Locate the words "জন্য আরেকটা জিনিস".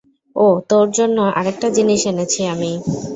0.97-2.01